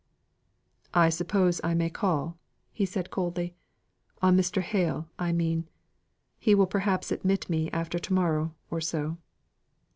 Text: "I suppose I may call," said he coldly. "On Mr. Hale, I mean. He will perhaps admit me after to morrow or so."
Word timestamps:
"I 0.95 1.09
suppose 1.09 1.61
I 1.63 1.75
may 1.75 1.91
call," 1.91 2.39
said 2.85 3.05
he 3.05 3.11
coldly. 3.11 3.53
"On 4.19 4.35
Mr. 4.35 4.63
Hale, 4.63 5.07
I 5.19 5.31
mean. 5.31 5.69
He 6.39 6.55
will 6.55 6.65
perhaps 6.65 7.11
admit 7.11 7.47
me 7.51 7.69
after 7.69 7.99
to 7.99 8.13
morrow 8.13 8.55
or 8.71 8.81
so." 8.81 9.17